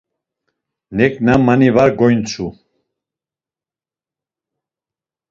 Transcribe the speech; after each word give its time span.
Neǩna 0.97 1.33
mani 1.45 1.69
var 1.75 1.89
gonintzu. 1.99 2.47